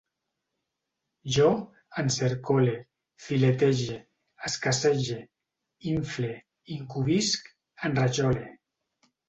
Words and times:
Jo 1.35 1.49
encercole, 2.03 2.73
filetege, 3.27 3.99
escassege, 4.51 5.21
infle, 5.93 6.33
incumbisc, 6.81 7.55
enrajole 7.93 8.51